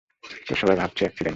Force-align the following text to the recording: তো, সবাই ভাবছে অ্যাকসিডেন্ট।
তো, 0.47 0.53
সবাই 0.55 0.75
ভাবছে 0.75 1.01
অ্যাকসিডেন্ট। 1.03 1.29